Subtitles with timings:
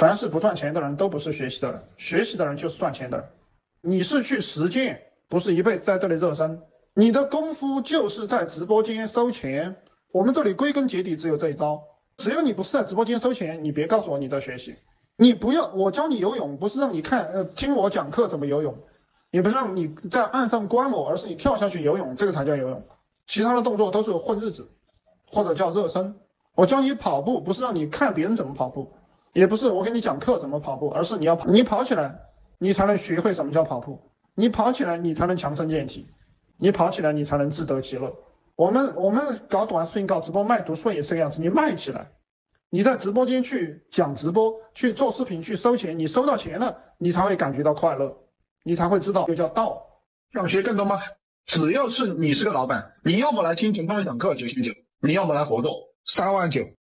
[0.00, 3.26] 凡是不赚钱的人都不是学习的人，学习的人就是赚钱的人。
[3.82, 6.62] 你是去实践，不是一辈子在这里热身。
[6.94, 9.76] 你的功夫就是在直播间收钱。
[10.10, 11.82] 我们这里归根结底只有这一招。
[12.16, 14.74] 只要你不是在直播间收钱，你别告诉我你在学习。
[15.16, 18.78] 你不要我教你游泳，不是让你看呃听我讲课怎么游泳，
[19.30, 22.86] 也不是让你在岸上观我，而是你跳下去游泳，这个才叫游泳。
[23.26, 24.70] 其他的动作都是混日子，
[25.30, 26.14] 或者叫热身。
[26.54, 28.94] 我教你跑步，不是让你看别人怎么跑步，
[29.32, 32.20] 也不是我给你讲课怎么跑步，而是你要跑，你跑起来，
[32.58, 34.10] 你才能学会什么叫跑步。
[34.34, 36.06] 你跑起来，你才能强身健体；
[36.56, 38.14] 你跑起来，你才能自得其乐。
[38.56, 42.12] 我们我们搞短视频、搞直播卖读书也是个样子，你卖起来，
[42.70, 48.16] 你在直播间去讲直播、去做视频、去收钱，你收到钱了，你才会感觉到快乐，
[48.64, 49.86] 你才会知道就叫道。
[50.32, 50.96] 想学更多吗？
[51.46, 55.72] 只要是你是个老板，你要么来听陈涛讲课九千九，你要么来活动
[56.04, 56.62] 三万九。